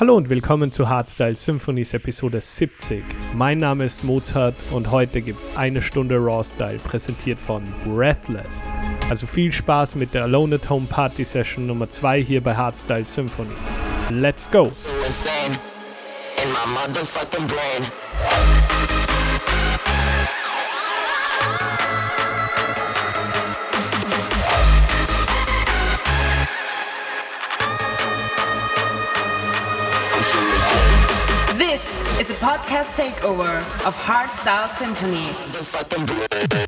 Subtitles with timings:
[0.00, 3.02] Hallo und willkommen zu Hardstyle Symphonies Episode 70.
[3.34, 8.70] Mein Name ist Mozart und heute gibt es eine Stunde Raw Style, präsentiert von Breathless.
[9.10, 13.04] Also viel Spaß mit der Alone at Home Party Session Nummer 2 hier bei Hardstyle
[13.04, 13.58] Symphonies.
[14.10, 14.70] Let's go!
[14.72, 14.88] So
[32.20, 36.67] is a podcast takeover of Hardstyle Symphony.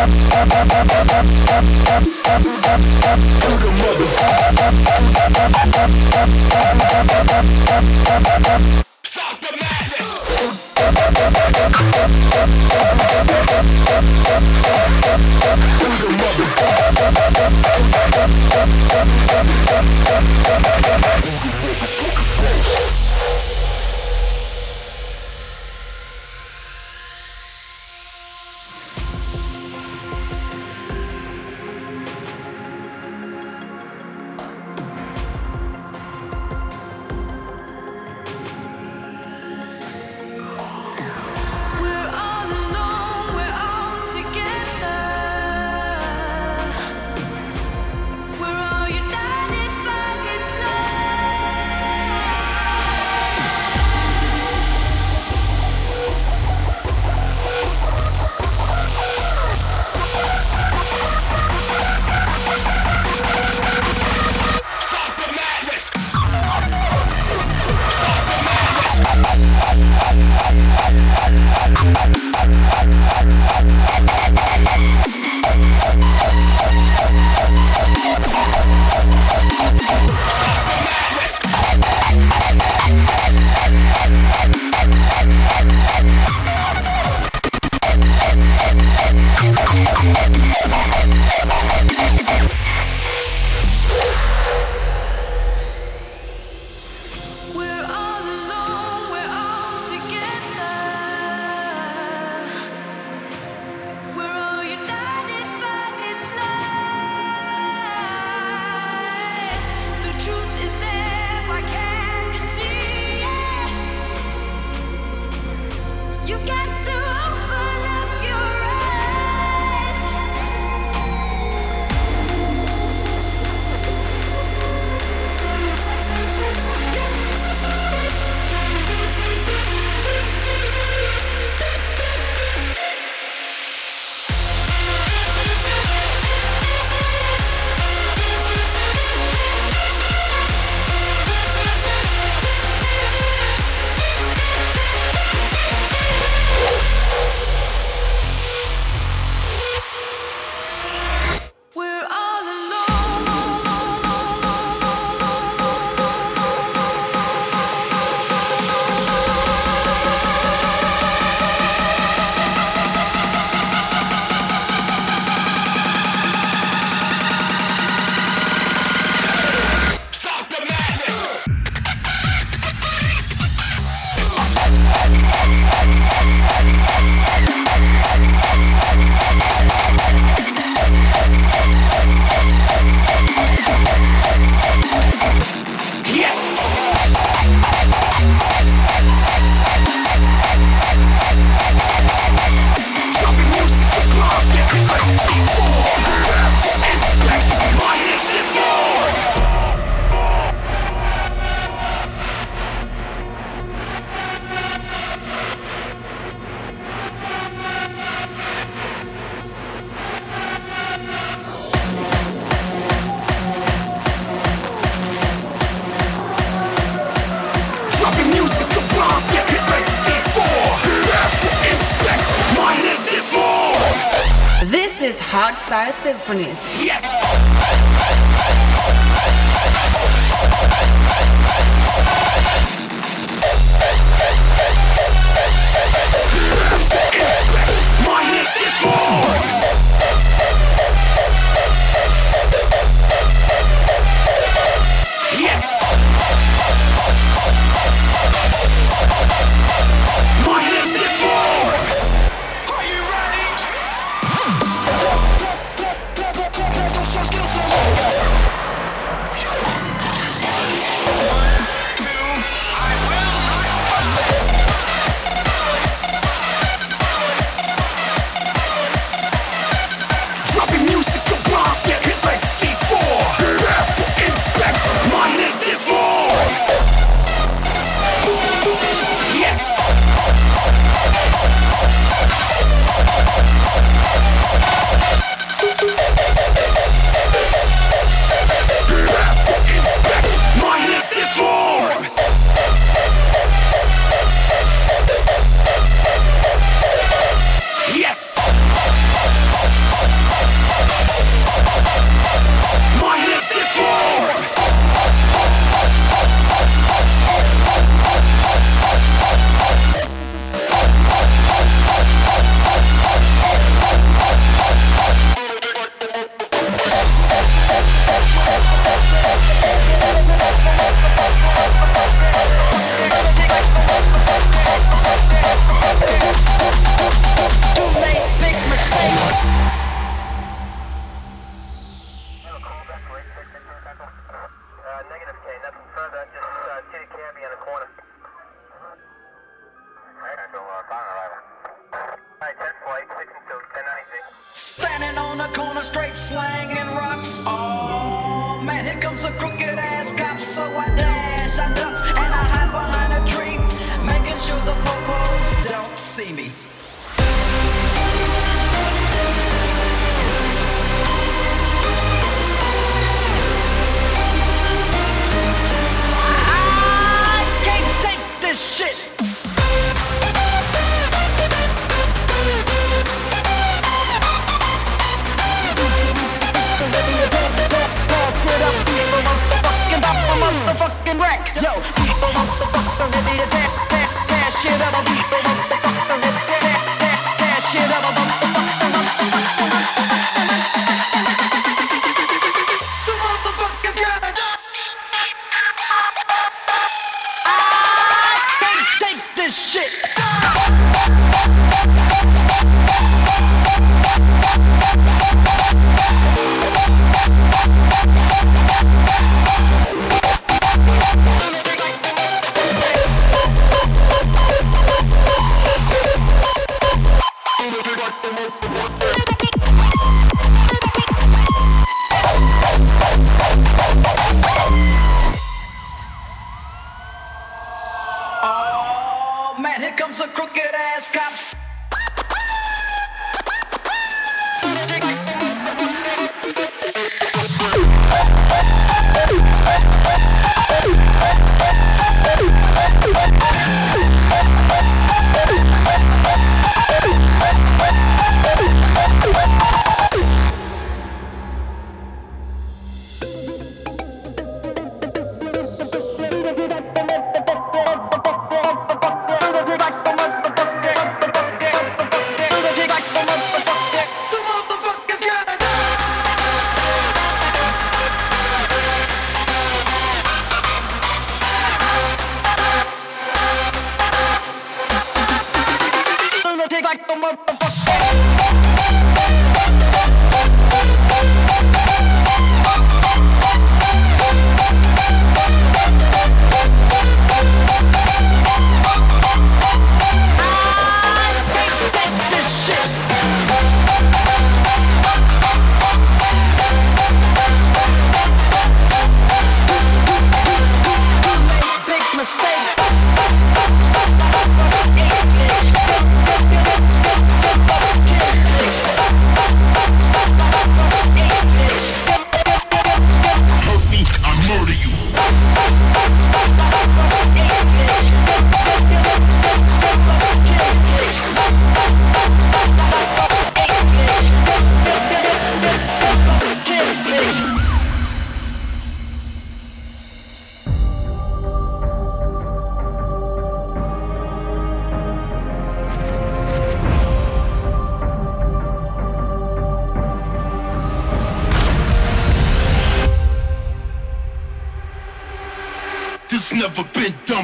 [0.00, 0.40] Who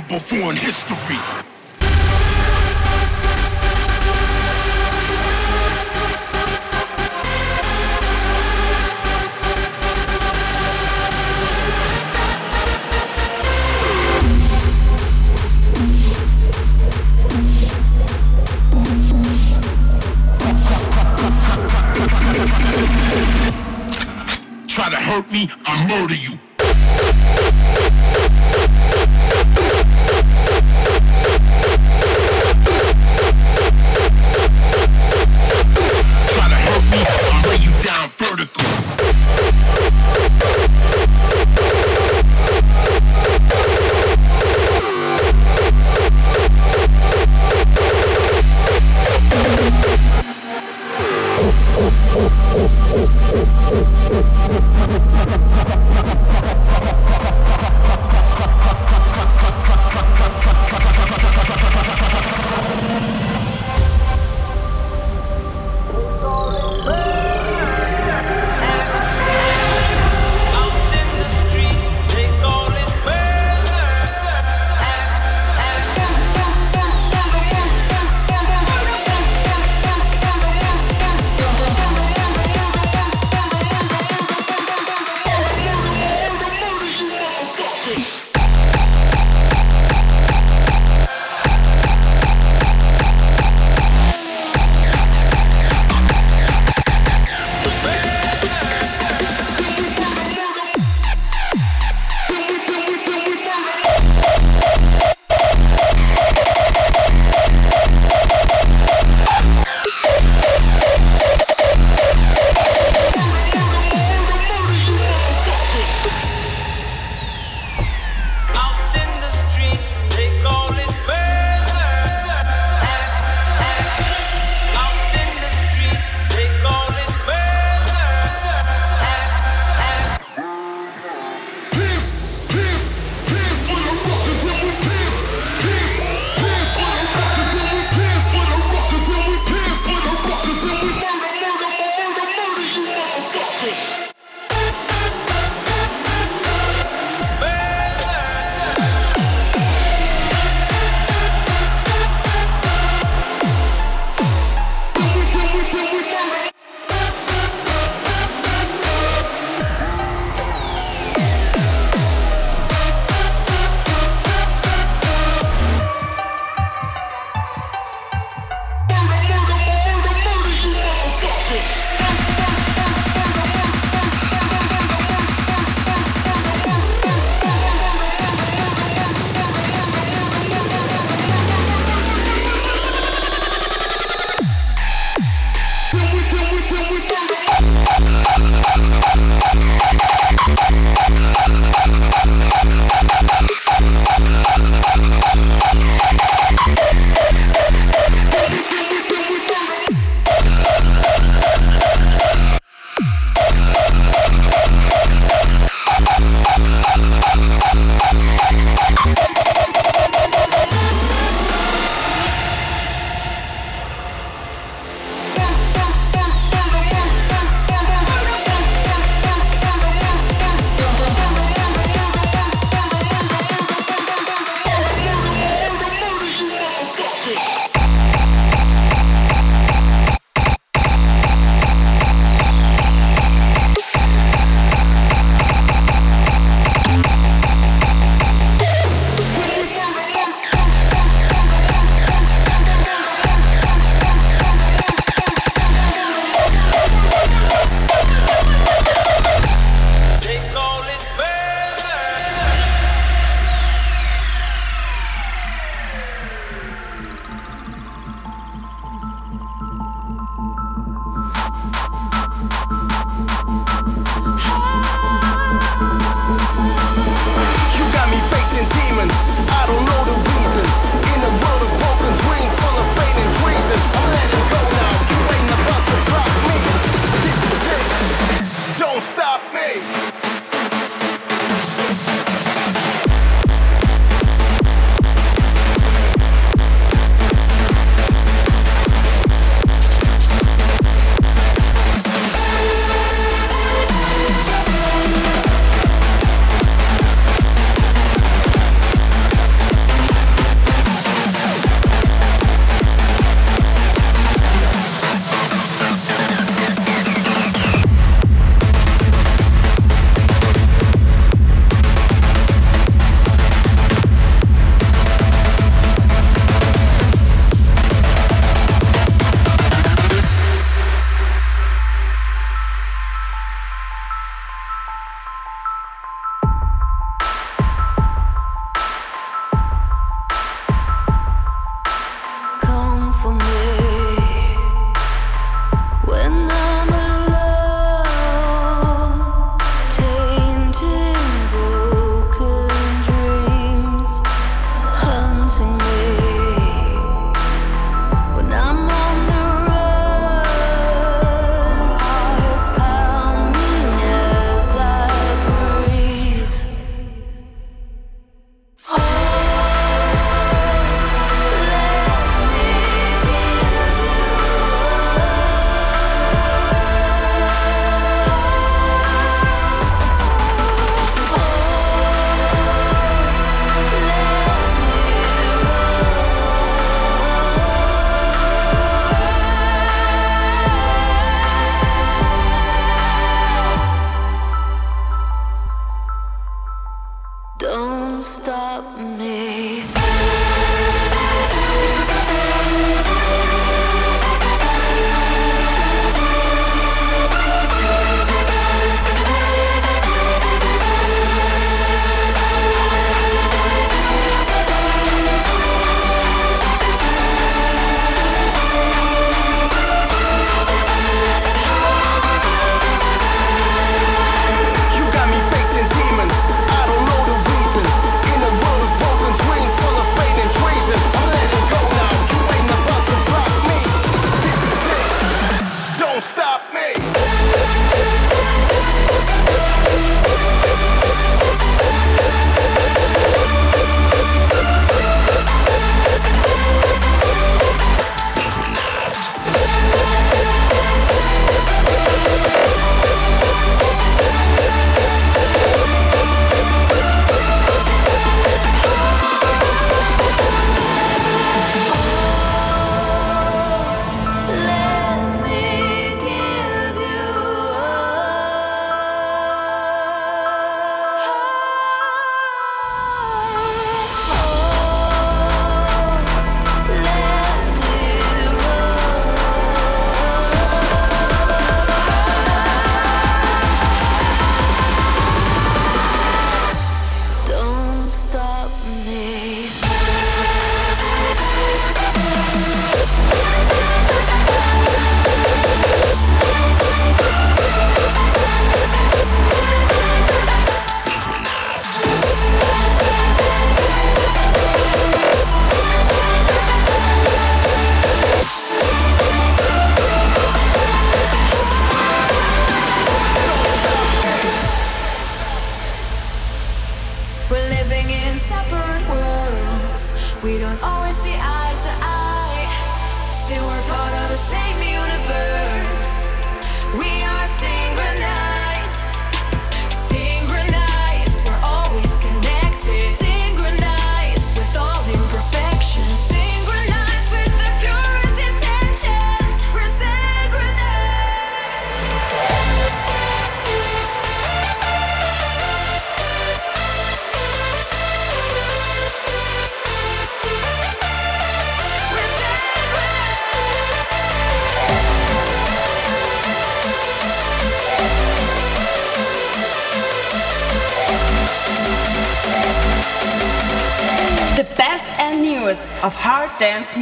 [0.09, 1.46] before in history.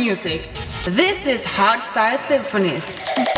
[0.04, 0.42] Music.
[0.84, 3.33] This is Hardstyle Symphonies.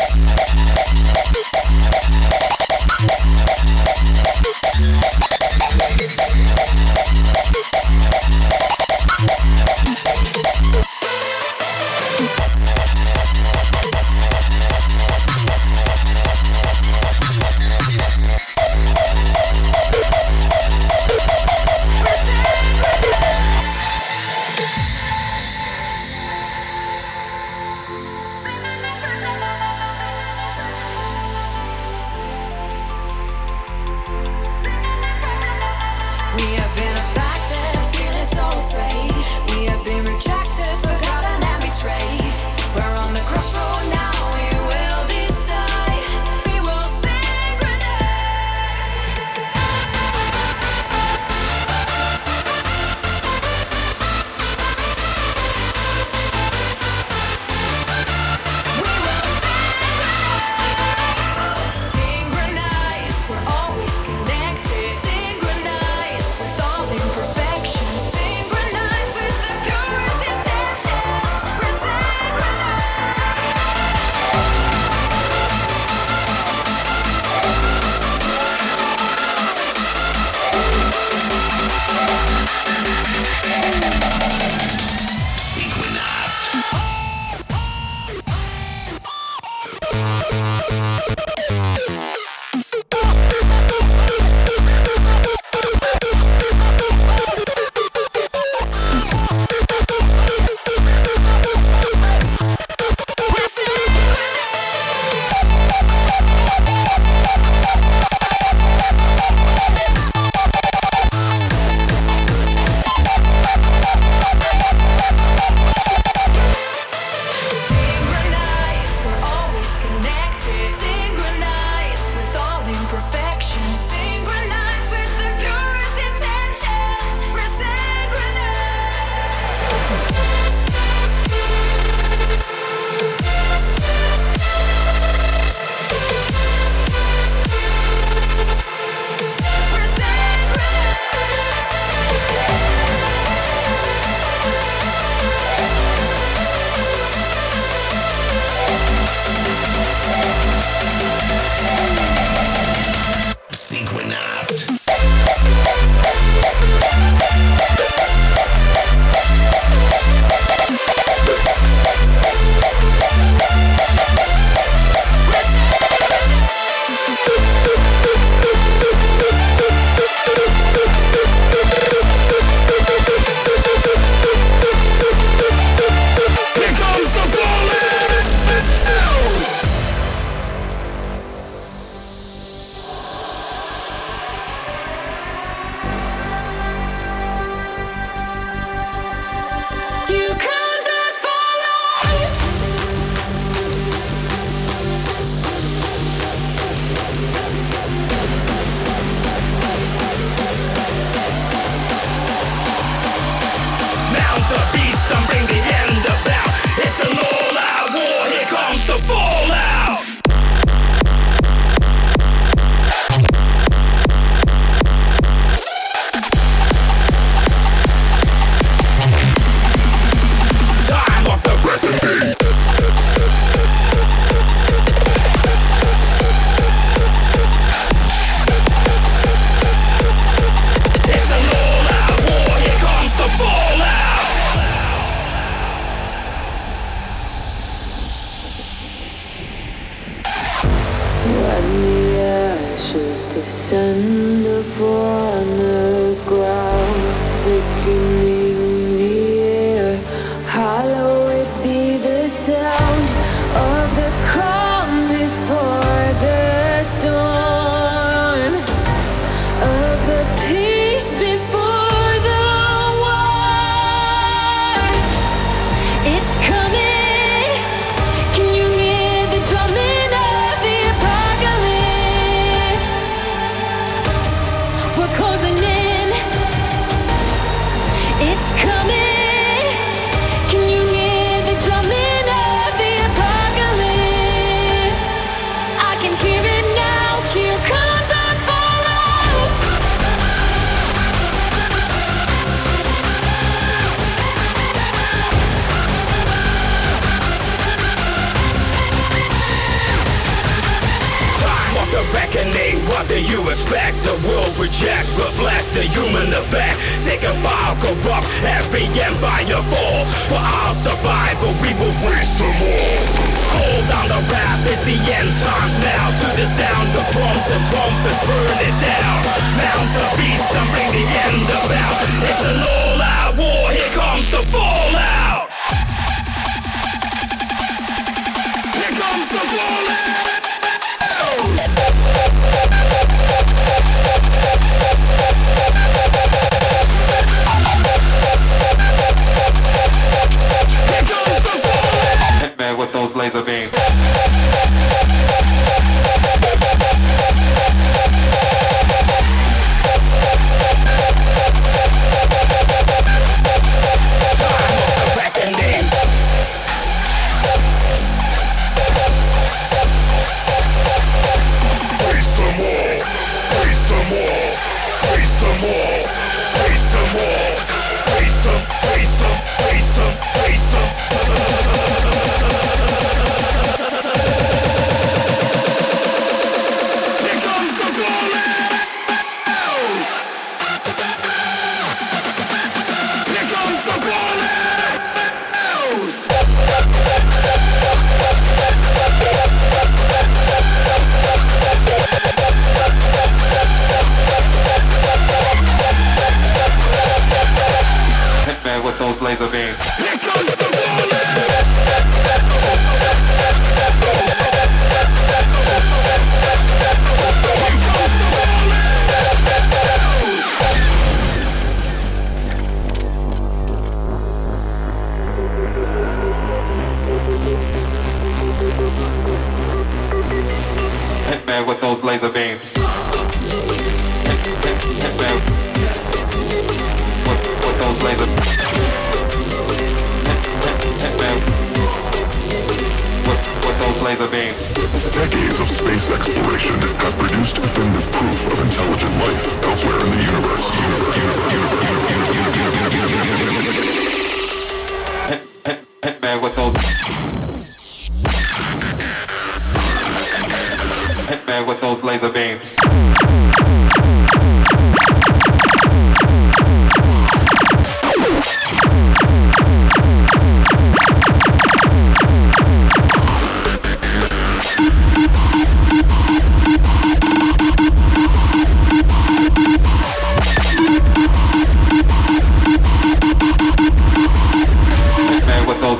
[343.13, 343.71] Those.
[343.71, 343.76] Time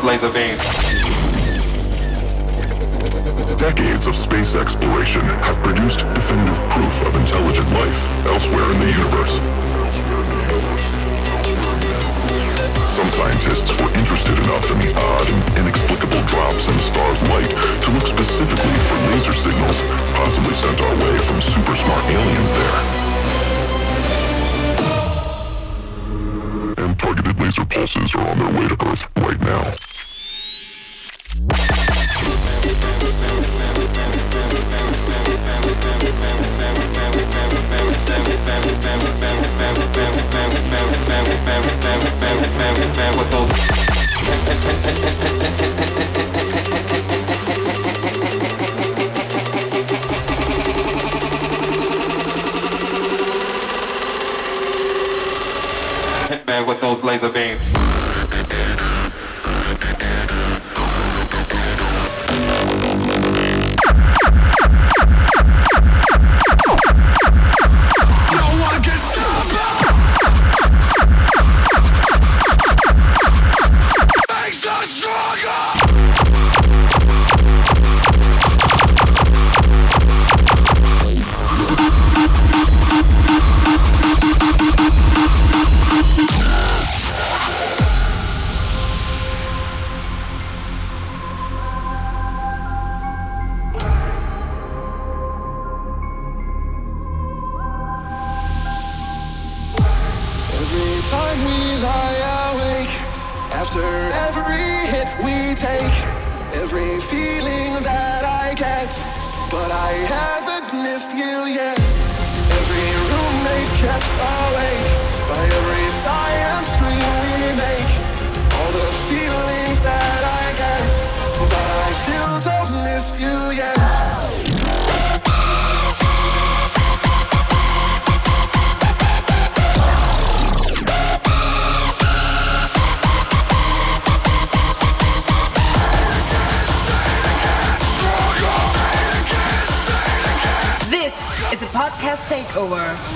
[0.07, 0.55] laser beam.
[3.59, 9.43] Decades of space exploration have produced definitive proof of intelligent life elsewhere in the universe.
[12.87, 17.51] Some scientists were interested enough in the odd and inexplicable drops in the star's light
[17.83, 19.83] to look specifically for laser signals
[20.15, 22.79] possibly sent our way from super smart aliens there.
[26.79, 29.87] And targeted laser pulses are on their way to Earth right now.
[56.97, 57.76] Those laser beams.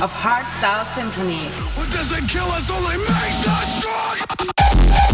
[0.01, 1.45] Of Hardstyle Symphony.
[1.77, 5.10] What doesn't kill us only makes us stronger.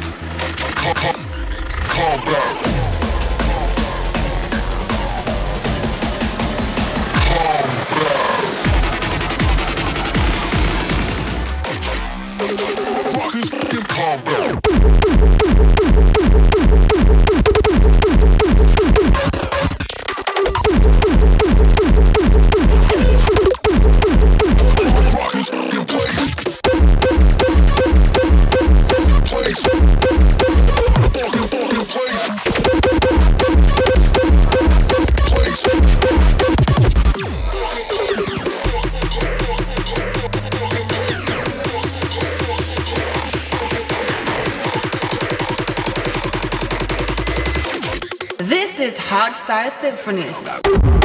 [0.00, 1.14] Calm, calm,
[1.88, 2.77] calm down.
[49.68, 50.38] Hardstyle Symphonies.
[50.44, 50.97] Calm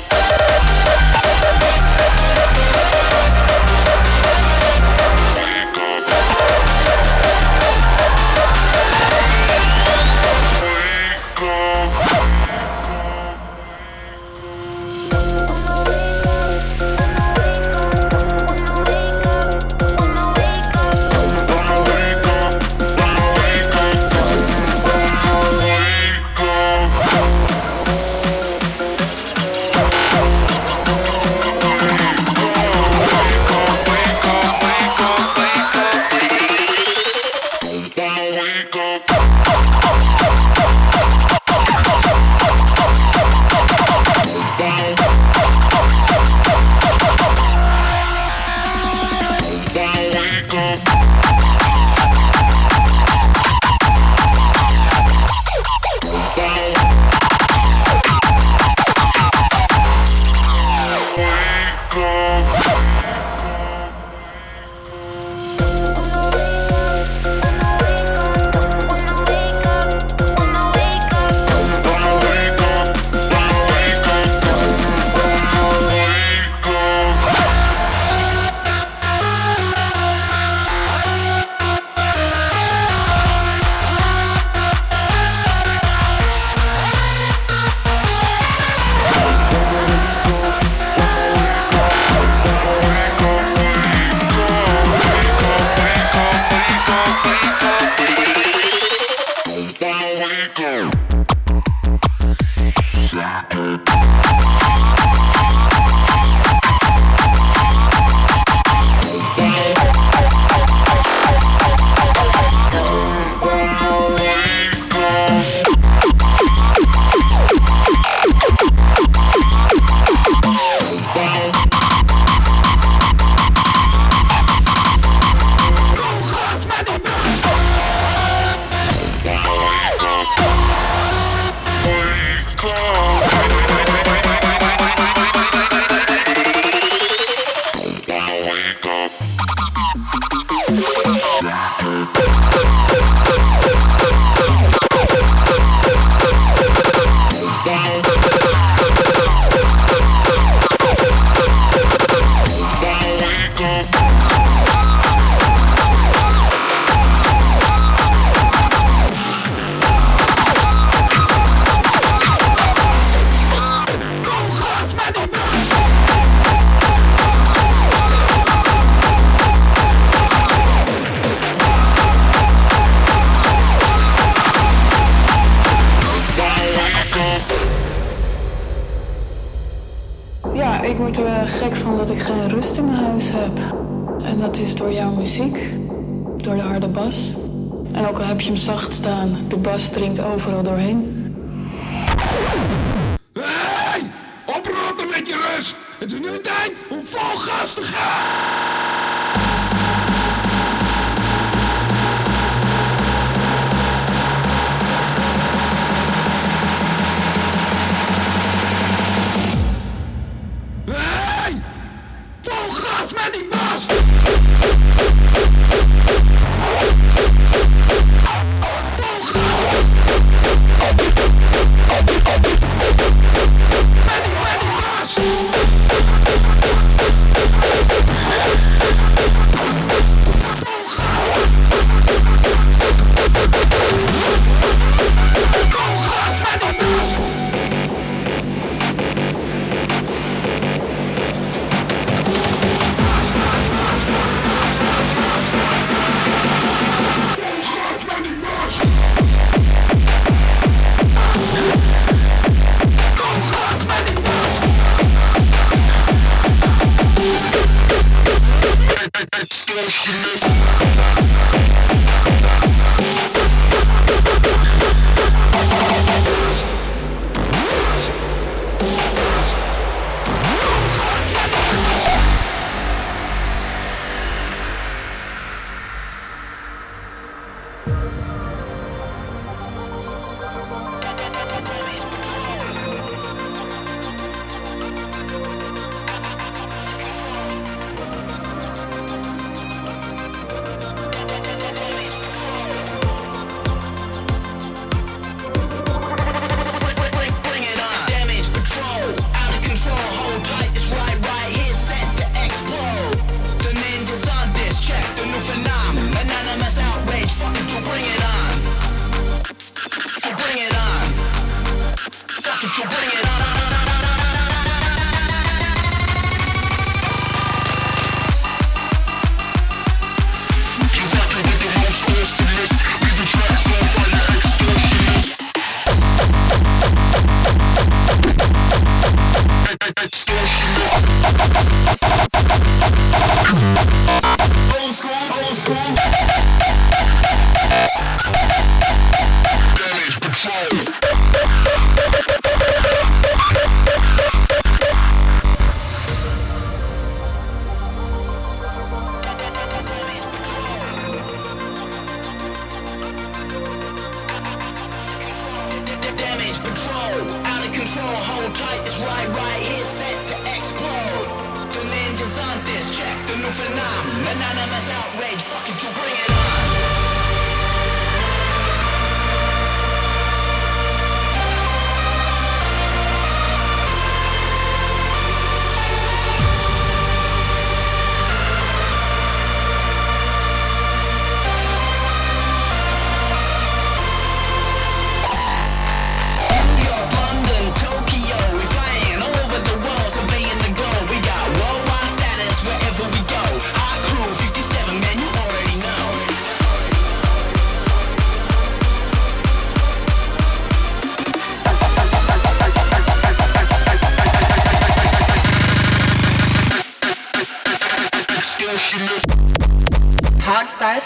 [0.00, 0.37] Bye.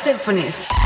[0.03, 0.82] Symphonies.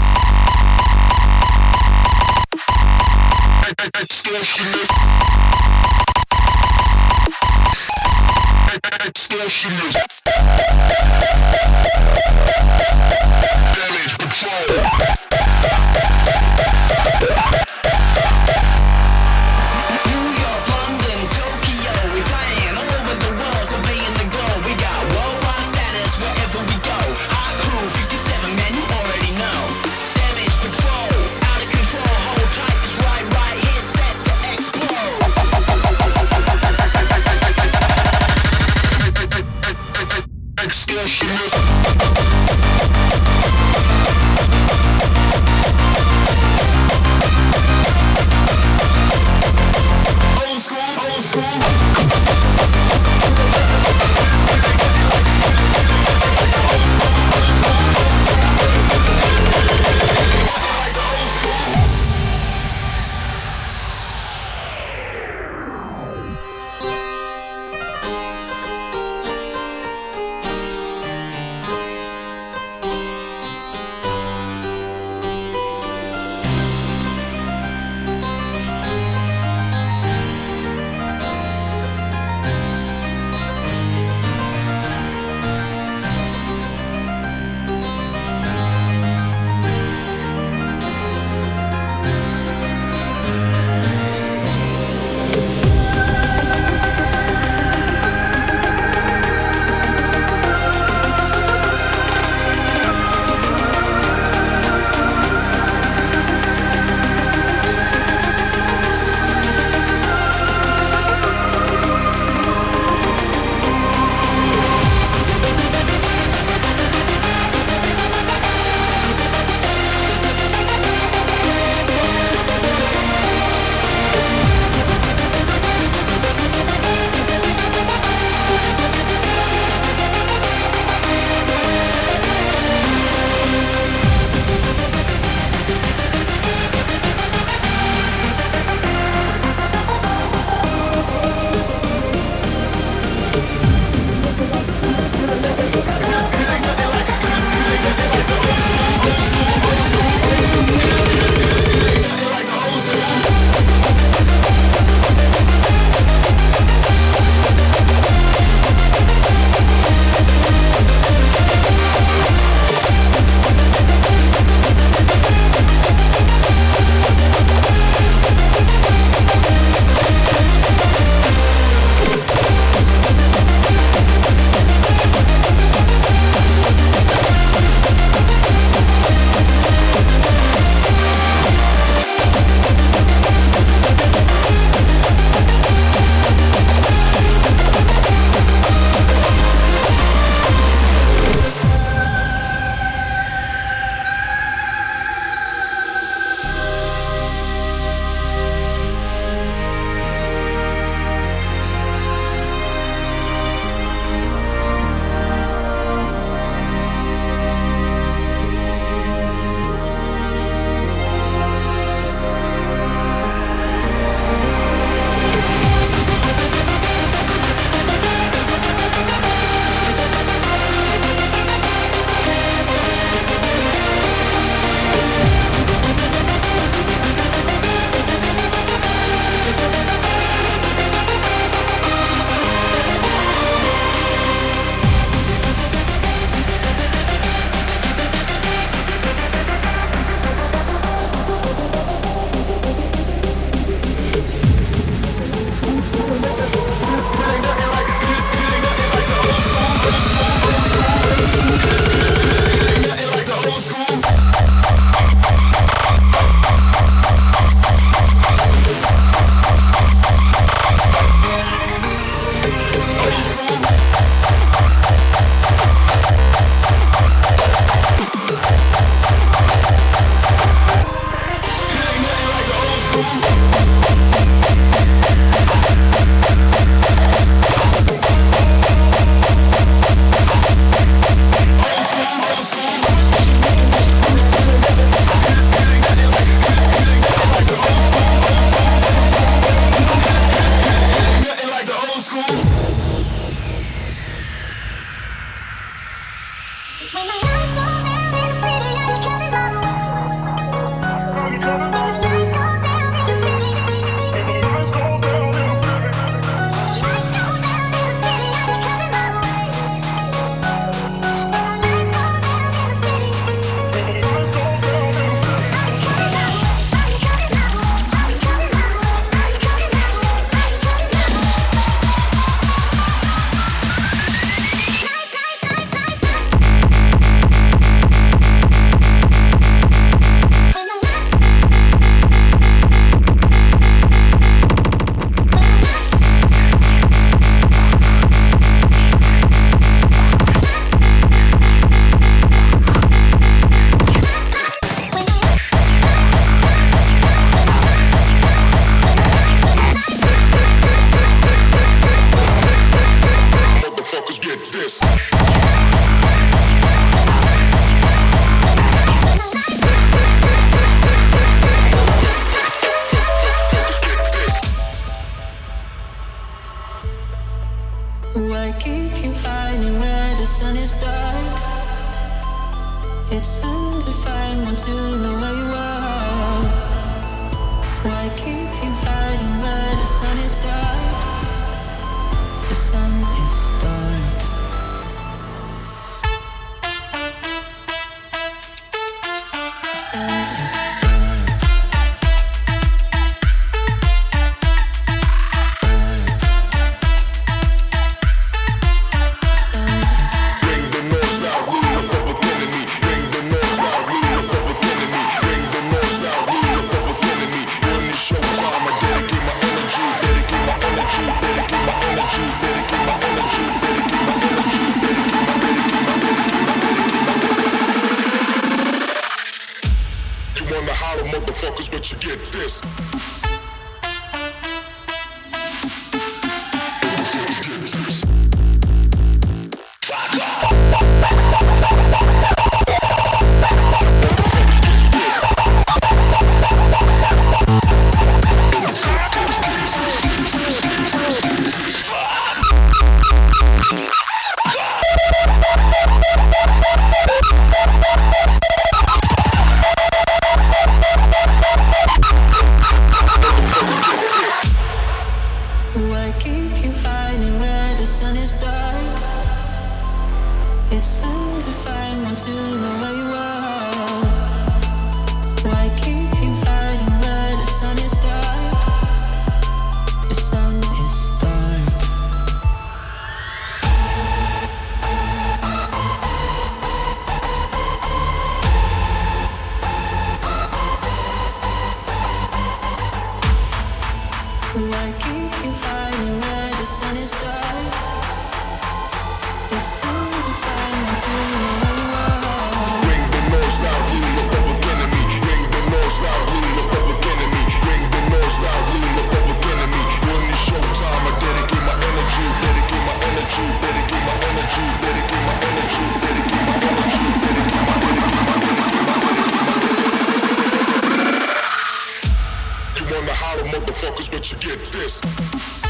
[512.90, 515.65] Wanna holler, motherfuckers, but you get this.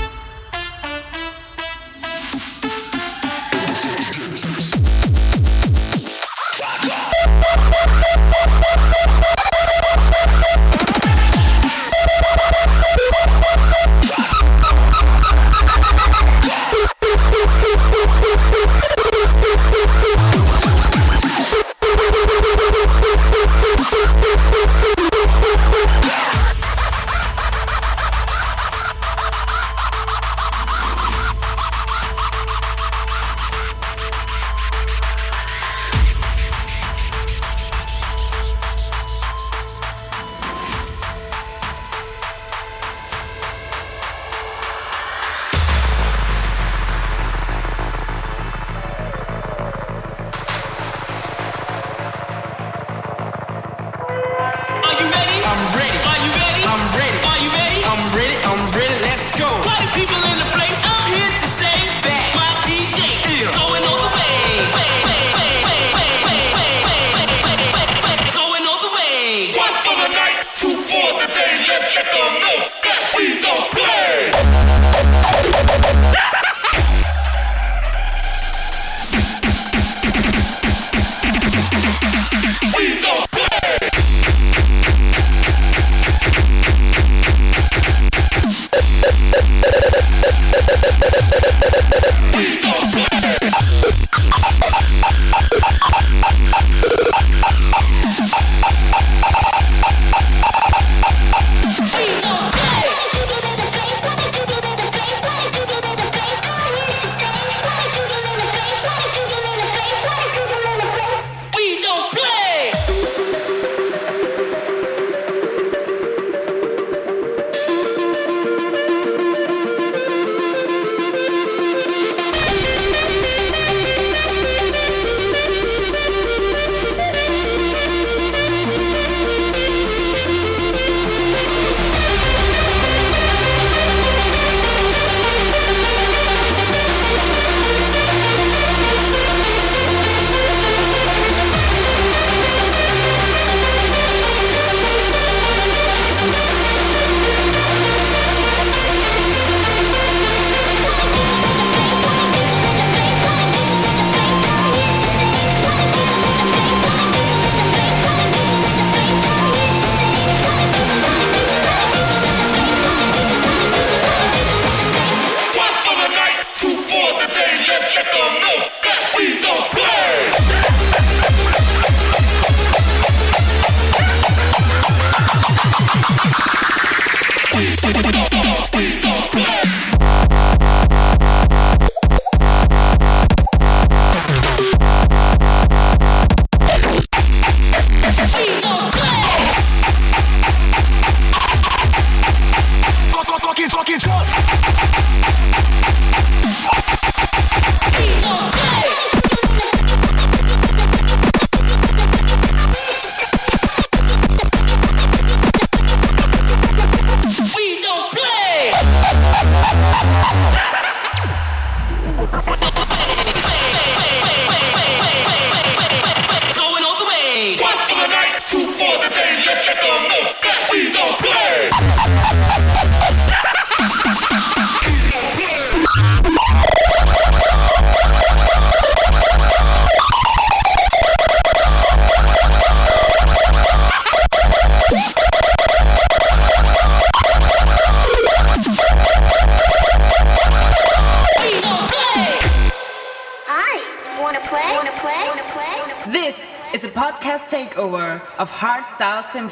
[249.36, 249.50] Wanna